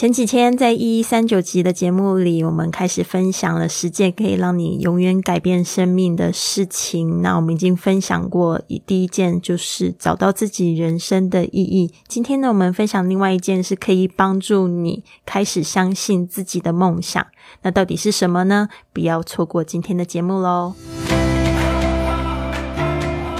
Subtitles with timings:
[0.00, 7.20] 前几天在一一三九集的节目里，我们开始分享了十件可以让你永远改变生命的事情。
[7.20, 11.92] 那我们已经分享过，第一件就是找到自己人生的意义。
[12.08, 17.26] 今天呢，我们分享另外一件，是可以帮助你开始相信自己的梦想。
[17.60, 18.70] 那到底是什么呢？
[18.94, 20.72] 不要错过今天的节目喽！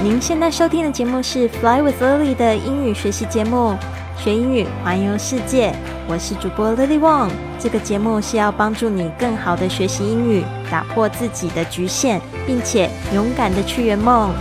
[0.03, 3.75] 您现在收听的节目是 Fly with Lily 的英语学习节目。
[4.23, 5.75] 学英语，环游世界。
[6.10, 7.32] 我是主播 Lily Wong。
[7.60, 14.34] 这个节目是要帮助你更好的学习英语，打破自己的局限，并且勇敢的去圆梦。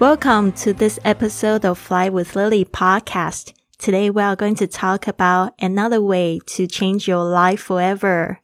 [0.00, 3.48] Welcome to this episode of Fly with Lily podcast.
[3.80, 8.38] Today we are going to talk about another way to change your life forever.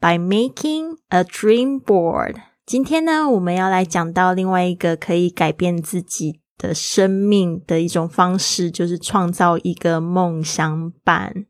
[0.00, 2.40] By making a dream board，
[2.71, 11.45] 今天呢，我们要来讲到另外一个可以改变自己的生命的一种方式，就是创造一个梦想版。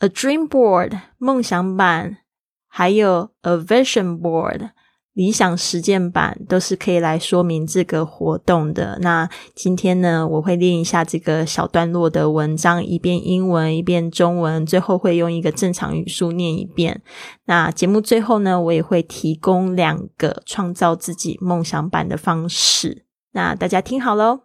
[0.00, 2.18] A dream board，梦想版，
[2.66, 4.72] 还有 a vision board。
[5.18, 8.96] 理想实践版都是可以来说明这个活动的。
[9.02, 17.02] 那今天呢，我会练一下这个小段落的文章，一遍英文，一遍中文，最后会用一个正常语速念一遍。
[17.46, 23.04] 那节目最后呢，我也会提供两个创造自己梦想版的方式。
[23.32, 24.42] 那大家听好喽。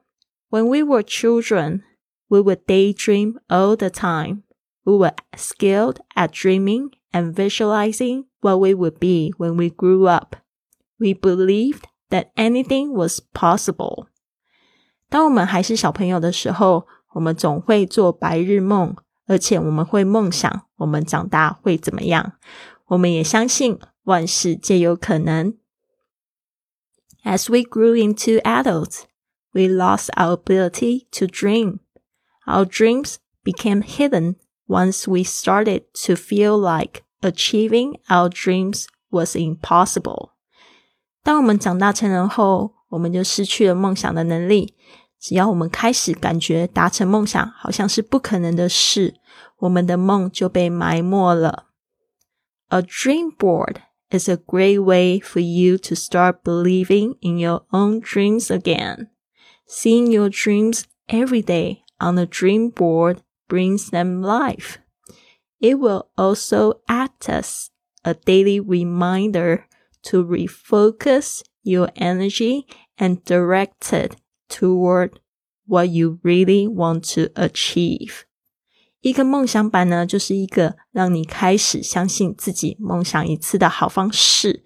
[0.50, 1.82] When we were children,
[2.30, 4.42] we would daydream all the time.
[4.84, 10.38] We were skilled at dreaming and visualizing what we would be when we grew up.
[11.03, 14.07] We believed that anything was possible。
[15.09, 22.35] 当我们还是小朋友的时候，我们总会做白日梦，而且我们会梦想我们长大会怎么样。
[22.89, 25.55] 我们也相信万事皆有可能。
[27.25, 29.03] As we grew into adults,
[29.53, 31.81] we lost our ability to dream.
[32.47, 40.31] Our dreams became hidden once we started to feel like achieving our dreams was impossible.
[41.23, 44.75] 当我们长大成人后，我们就失去了梦想的能力。
[45.21, 49.15] 只要我们开始感觉达成梦想好像是不可能的事，
[49.59, 51.67] 我们的梦就被埋没了。
[52.69, 53.79] A dream board
[54.11, 59.09] is a great way for you to start believing in your own dreams again.
[59.67, 63.19] Seeing your dreams every day on a dream board
[63.49, 64.77] brings them life.
[65.61, 67.71] It will also act as
[68.05, 69.67] a daily reminder
[70.04, 72.66] to refocus your energy
[72.98, 74.18] and direct it
[74.50, 75.14] toward
[75.66, 78.24] what you really want to achieve。
[79.02, 84.64] 一个梦想版呢，就是一个让你开始相信自己梦想一次的好方式。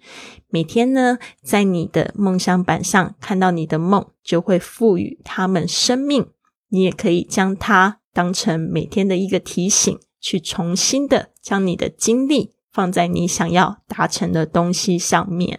[0.48, 6.28] 每天呢，在你的梦想板上看到你的梦，就会赋予他们生命。
[6.68, 12.54] 你也可以将它当成每天的一个提醒，去重新的将你的精力。
[12.78, 15.58] 放在你想要达成的东西上面。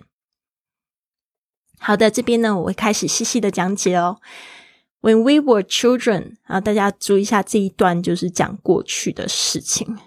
[1.77, 4.21] 好的，这边呢，我会开始细细的讲解哦。
[5.01, 9.97] When we were children，啊，大家注意一下这一段，就是讲过去的事情。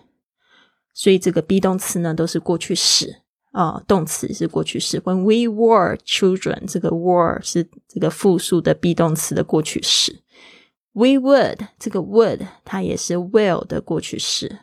[0.95, 4.99] 所以这个 be 动词呢，都是过去式啊，动词是过去式。
[5.03, 10.23] When we were children，这个 were 是这个复数的 be 动词的过去式。
[10.93, 14.61] We would，这个 would 它也是 will 的过去式，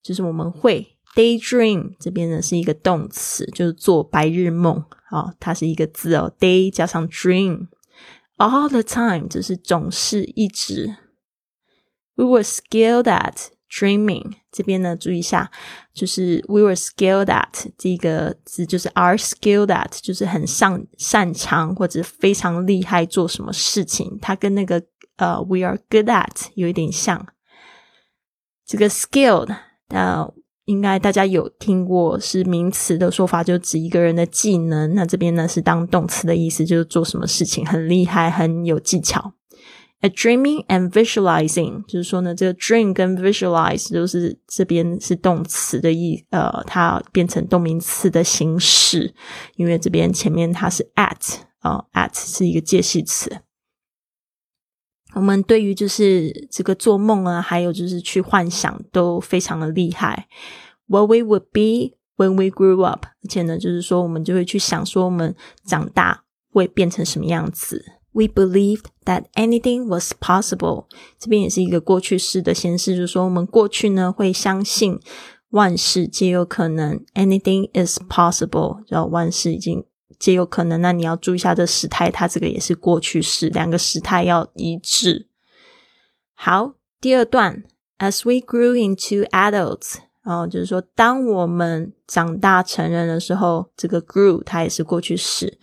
[0.00, 0.96] 就是我们会。
[1.12, 10.96] Daydream 这边呢是一个动词，就是做白日梦啊，它是一个字哦，day 加上 dream，all the time 就是总是一直。
[12.14, 15.50] We were skilled at dreaming，这边呢注意一下，
[15.92, 24.80] 就是 we were skilled at 这个字就是 are skilled at，就是很擅擅长或者非常厉害做什么事情，它跟那个
[25.16, 27.26] 呃 we are good at 有一点像。
[28.64, 29.56] 这个 skilled
[29.88, 30.32] 呃。
[30.66, 34.94] 应该大家有听过是名词的说法，就指一个人的技能。
[34.94, 39.32] 那这边呢是当动词的意思，就是做什么事情很厉害、很有技巧。
[40.02, 49.12] A dreaming and visualizing，就是说呢，这个 dream 跟 visualize 都是这边是动词的意，呃，它变成动名词的形式，
[49.56, 53.42] 因为这边前面它是 at 啊，at 是一个介系词。
[55.14, 60.28] 我们对于就是这个做梦啊，还有就是去幻想，都非常的厉害。
[60.86, 65.34] What we would be when we grew up，而且呢，就是说我们就会去想说，我们
[65.64, 67.84] 长大会变成什么样子。
[68.12, 70.86] We believed that anything was possible。
[71.18, 74.98] 这边也是一个过去式的形式，就是说我们过去呢会相信
[75.50, 77.04] 万事皆有可能。
[77.14, 79.84] Anything is possible，然后万事已经
[80.20, 80.80] 皆有可能。
[80.80, 85.26] 那你要注意一下这时态，它这个也是过去式，两个时态要一致。
[86.34, 87.64] 好，第二段
[87.98, 95.58] ，As we grew into adults，然后，就是说，当我们长大成人的时候，这个 grew 它也是过去式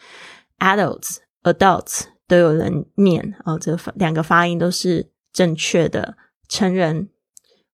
[0.60, 6.18] ，adults，adults 都有人念哦，这两个发音都是正确的。
[6.50, 7.10] 成人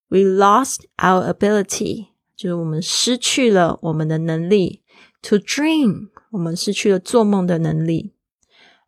[0.09, 4.83] ，We lost our ability，就是我们失去了我们的能力
[5.21, 8.12] ；to dream，我们失去了做梦的能力；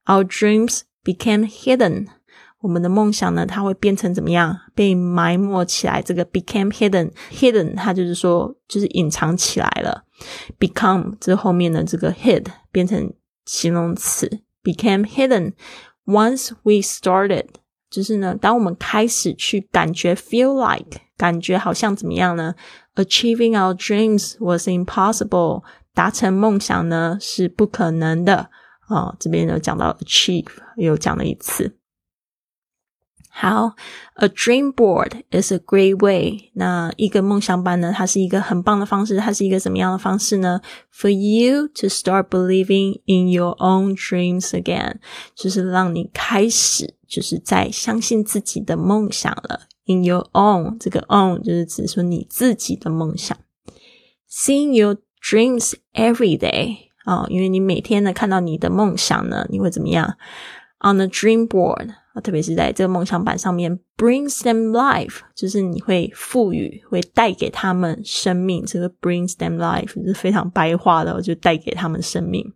[0.07, 2.07] Our dreams became hidden，
[2.61, 4.59] 我们的梦想呢，它会变成怎么样？
[4.75, 6.03] 被埋没起来。
[6.03, 10.05] 这个 became hidden，hidden 它就是说，就是隐藏起来了。
[10.59, 13.13] become 这后面的这个 hid 变成
[13.47, 15.55] 形容词，became hidden
[16.05, 17.47] once we started。
[17.89, 22.55] 就是呢，当我们开始去感觉 feel like 感觉好像怎么样呢？
[22.95, 25.63] Achieving our dreams was impossible，
[25.95, 28.51] 达成梦想呢是不可能的
[28.89, 29.15] 啊。
[29.19, 30.47] 这边有讲到 achieve，
[30.77, 31.77] 又讲了一次。
[33.33, 33.75] 好，
[34.15, 36.51] a dream board is a great way。
[36.55, 39.17] 那一个梦想板呢，它是一个很棒的方式。
[39.17, 40.61] 它是一个什么样的方式呢？
[40.93, 44.97] For you to start believing in your own dreams again，
[45.37, 49.69] 就是让你开始，就是在相信自己的梦想了。
[49.87, 53.39] In your own，这个 own 就是指说你自己的梦想。
[54.29, 60.18] Seeing your dreams every day，啊，因为你每天呢看到你的梦想呢，你会怎么样
[60.80, 61.96] ？On the dream board。
[62.24, 68.66] 特别是在这个梦想板上面，brings them life，就是你会赋予，会带给他们生命。
[68.66, 72.54] 这个 brings them life 是非常白话的，就带给他们生命。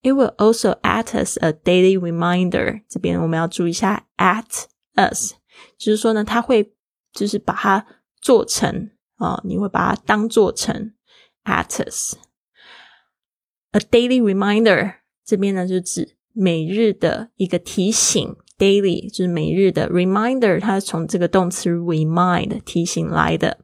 [0.00, 2.80] It will also act as a daily reminder。
[2.88, 4.64] 这边我们要注意一下，at
[4.94, 5.34] us，
[5.76, 6.72] 就是说呢，它会
[7.12, 7.84] 就是把它
[8.22, 10.92] 做成啊，你会把它当做成
[11.47, 14.95] at us。A daily reminder，
[15.25, 18.35] 这边呢就指每日的一个提醒。
[18.59, 23.59] daily 就是每日的 reminder，它是从这个动词 remind 提醒来的。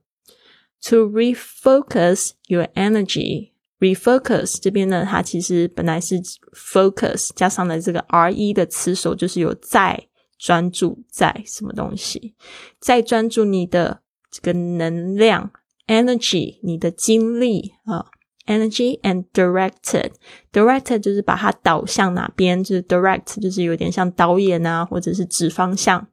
[0.84, 6.20] To refocus your energy。refocus 这边呢，它其实本来是
[6.54, 10.08] focus 加上了这个 r e 的词首，就是有在
[10.38, 12.36] 专注在什么东西，
[12.80, 14.02] 在专注你的
[14.32, 15.52] 这个能量
[15.88, 18.08] energy，你的精力啊。
[18.46, 20.14] Energy and directed,
[20.52, 26.08] directed 就是把它导向哪边，就是 direct 就是有点像导演啊，或者是指方向。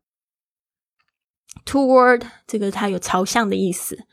[1.64, 4.04] Toward 这个它有朝向的意思。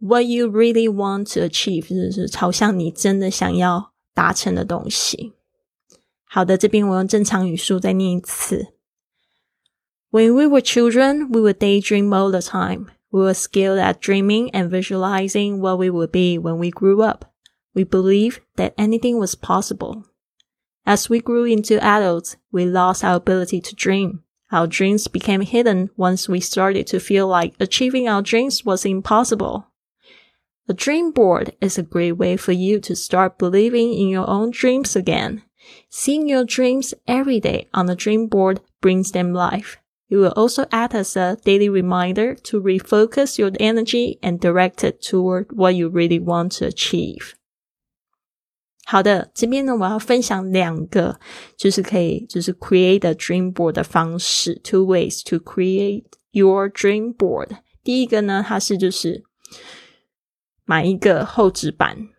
[0.00, 5.34] What you really want to achieve 就是朝向你真的想要达成的东西。
[6.24, 8.74] 好的，这边我用正常语速再念一次。
[10.10, 12.88] When we were children, we would daydream all the time.
[13.11, 17.33] We were skilled at dreaming and visualizing what we would be when we grew up.
[17.73, 20.05] We believed that anything was possible.
[20.85, 24.23] As we grew into adults, we lost our ability to dream.
[24.51, 29.67] Our dreams became hidden once we started to feel like achieving our dreams was impossible.
[30.67, 34.51] A dream board is a great way for you to start believing in your own
[34.51, 35.43] dreams again.
[35.89, 39.77] Seeing your dreams every day on the dream board brings them life.
[40.08, 45.00] It will also act as a daily reminder to refocus your energy and direct it
[45.00, 47.32] toward what you really want to achieve.
[48.86, 51.18] 好的，这边呢，我要分享两个，
[51.56, 57.58] 就是可以就是 create a dream board 的方式，two ways to create your dream board。
[57.82, 59.24] 第一个呢，它是就是
[60.66, 62.10] 买一个厚纸板，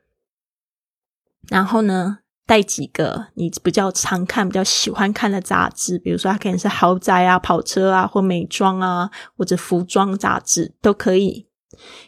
[1.48, 2.20] 然后呢，
[2.51, 11.47] 带几个你比较常看、比较喜欢看的杂志，比如说它可能是豪宅啊、跑车啊，或美妆啊，或者服装杂志都可以，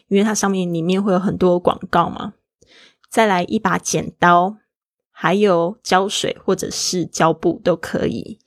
[0.09, 2.33] 因为它上面里面会有很多广告嘛。
[3.09, 4.57] 再来一把剪刀，
[5.13, 8.37] 还有胶水或者是胶布都可以。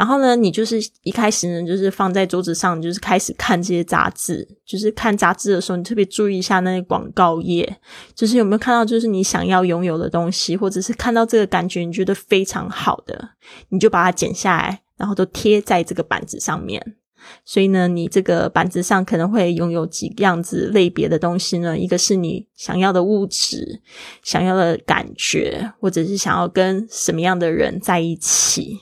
[0.00, 4.48] 然后呢，你就是一开始呢，就是放在桌子上，就是开始看这些杂志。
[4.64, 7.76] 就是看杂志的时候，你特别注意一下那些广告页，
[8.14, 13.32] 就是有没有看到就是你想要拥有的东西，或者是看到这个感觉你觉得非常好的，
[13.68, 16.96] 你就把它剪下来，然后都贴在这个板子上面。
[17.44, 21.76] 所以呢，你这个板子上可能会拥有几样子类别的东西呢？
[21.78, 23.82] 一个是你想要的物质、
[24.22, 28.78] 想要的感觉，或者是想要跟什么样的人在一起。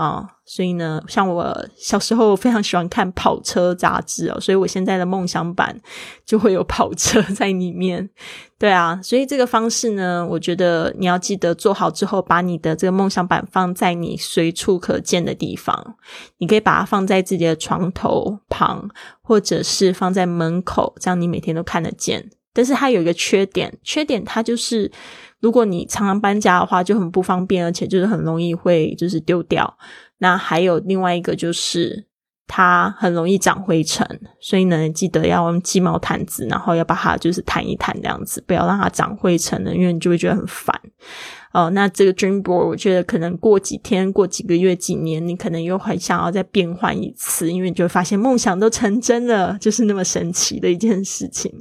[0.00, 5.78] 啊，所以呢，像我小时候非常喜欢看跑车杂志哦，所以我现在的梦想版
[6.24, 8.08] 就会有跑车在里面。
[8.58, 15.96] 对啊，所以这个方式呢，我觉得你要记得做好之后，把你的这个梦想版放在你随处可见的地方。
[16.38, 18.88] 你可以把它放在自己的床头旁，
[19.20, 22.30] 或者是放在门口，这样你每天都看得见。
[22.52, 24.90] 但是它有一个缺点，缺点它就是
[25.40, 29.78] 如果你常常搬家的话，就很不方便，而且就是很容易会就是丢掉。
[30.18, 32.06] 那还有另外一个就是。
[32.52, 34.04] 它很容易长灰尘，
[34.40, 40.74] 所以呢，记得要用鸡毛毯子，然后要把它就是弹一弹这样子，不要让它长灰尘了，因为你就会觉得很烦。
[41.52, 51.54] 哦，那这个 dream board 我觉得可能过几天、过几个月、几年，你可能又很想要再变换一次，因为你就会发现梦想都成真了，就是那么神奇的一件事情。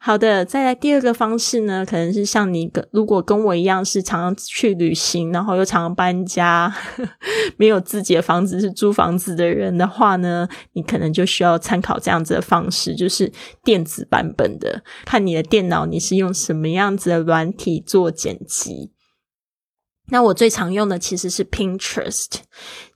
[0.00, 6.72] 好的，再来第二个方式呢，可能是像你跟如果跟我一样是常常去旅行，然后又常常搬家，
[7.58, 13.30] 没有自己的房子是租房子的人的话呢，你可能就需要参考这样子的方式，就是
[13.64, 18.92] 电子版本的，看你的电脑你是用什么样子的软体做剪辑。
[20.10, 22.26] 那我最常用的其实是 Pinterest，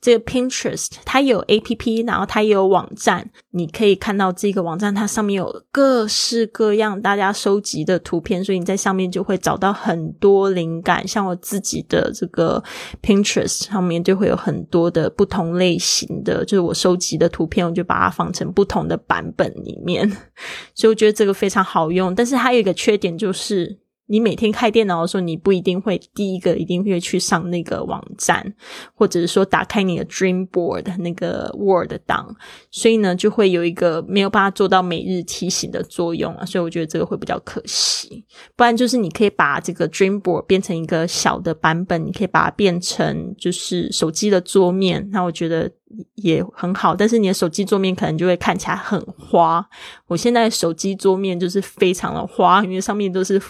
[0.01, 3.29] 这个 Pinterest 它有 A P P，然后它也有网站。
[3.51, 11.07] 你可以看到这个网站，它上面有各式各样大家收集的图片，所以你在上面就会找到很多灵感。
[11.07, 12.63] 像我自己的这个
[13.01, 20.09] Pinterest 上面就会有很多的不同类型的，就是我收集的图片，我就把它放成不同的版本里面。
[20.73, 23.82] 所以我觉得这个非常好用，但是它有一个缺点就是。
[24.13, 28.53] 你每天开电脑的时候，你不一定会第一个一定会去上那个网站，
[28.93, 32.35] 或者是说打开你的 Dreamboard 那个 Word 档，
[32.69, 36.45] 所以呢，就会有一个没有办法做到每日提醒的作用啊。
[36.45, 38.23] 所以我觉得这个会比较可惜。
[38.55, 45.71] 不然就是你可以把这个 Dreamboard 变成一个小的版本，你可以把它变成就是手机的桌面，那我觉得
[46.17, 46.95] 也很好。
[46.95, 49.67] 但是你的手机桌面可能就会看起来很花。
[50.05, 53.41] 我现在手机桌面就是非常的花，因为上面都是。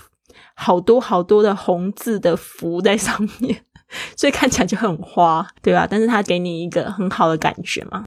[0.56, 3.64] 好多好多的红字的符在上面，
[4.18, 5.88] 所以看起来就很花，对吧？
[5.90, 8.06] 但是它给你一个很好的感觉嘛。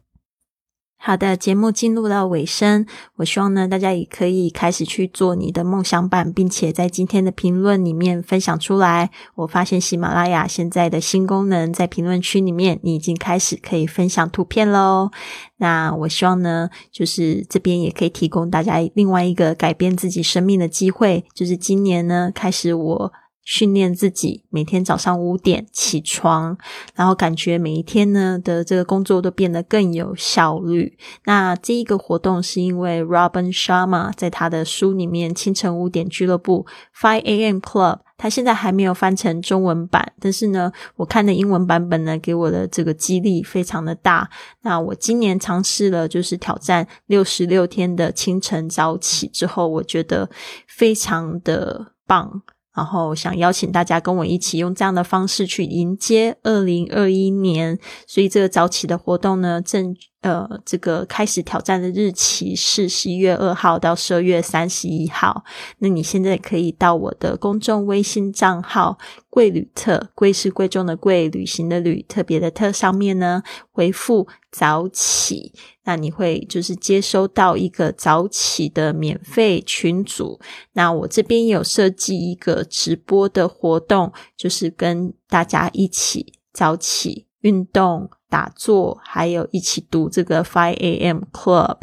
[0.99, 2.85] 好的，节目进入到尾声，
[3.17, 9.11] 我希望呢，大家也可以开始去做你的梦想版，并且在今天的评论里面分享出来。
[9.37, 15.11] 我发现喜马拉雅现在的新功能，在评论区里面，你已经开始可以分享图片喽。
[15.59, 23.13] 那我希望呢，就是这边也可以提供大家另外一个改变自己生命的机会，就是今年呢，开始我。
[23.47, 26.59] 训练自己每天早上五点起床，
[26.97, 30.99] 然后感觉每一天呢的这个工作都变得更有效率。
[31.27, 36.67] 那这一个活动是因为 Robin Sharma 在他的书里面《清晨五点俱乐部》
[37.01, 37.59] （Five A.M.
[37.59, 44.29] Club），他现在还没有翻成中文版，但是呢，我看的英文版本呢，给我的这个激励非常的大。
[44.63, 50.29] 那我今年尝试了，就是挑战六十六天的清晨早起之后，我觉得
[50.67, 52.43] 非常的棒。
[52.77, 65.45] 然后想邀请大家跟我一起用这样的方式去迎接二零二一年，所以这个早起的活动呢，正呃这个开始挑战的日期是十一月二号到十二月三十一号。
[65.79, 68.99] 那你现在可以到我的公众微信账号
[69.31, 75.53] “贵旅特”，贵是贵重的贵，旅行的旅，特别的特上面呢回复早起。
[75.85, 80.41] 那你会就是接收到一个早起的免费群组。
[80.73, 88.11] 那我这边有设计一个直播的活动，就是跟大家一起早起运动。
[88.29, 91.23] 打坐，还有一起读这个 Five A.M.
[91.33, 91.79] Club。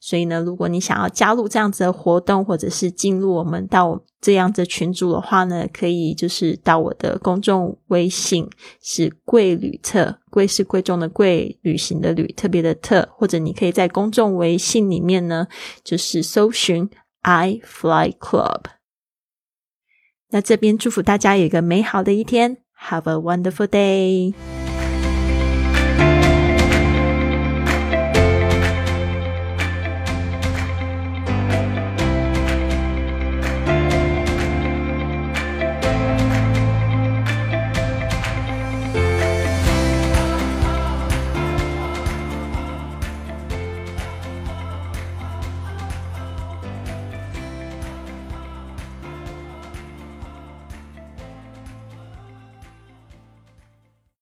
[0.00, 8.48] 所以呢，如果你想要加入这样子的活动，或者是进入我们到这样子群组的话呢，可以就是到我的公众微信
[8.80, 15.48] 是贵旅特，贵是贵重的贵，旅行的旅，特别的特，或者你可以在公众微信里面呢，
[15.82, 16.88] 就是搜寻
[17.22, 18.62] I Fly Club。
[20.30, 24.65] 那这边祝福大家有一个美好的一天，Have a wonderful day。